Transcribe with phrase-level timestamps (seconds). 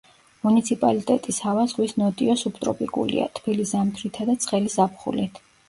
[0.45, 5.43] მუნიციპალიტეტის ჰავა ზღვის ნოტიო სუბტროპიკულია, თბილი ზამთრითა და ცხელი ზაფხულით.